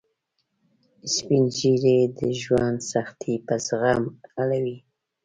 سپین 1.13 1.43
ږیری 1.57 1.97
د 2.17 2.19
ژوند 2.41 2.77
سختۍ 2.91 3.35
په 3.47 3.55
زغم 3.65 4.03
حلوي 4.31 4.77